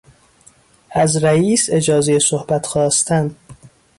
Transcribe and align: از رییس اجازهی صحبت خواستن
از 0.91 1.23
رییس 1.23 1.69
اجازهی 1.71 2.19
صحبت 2.19 2.65
خواستن 2.65 3.35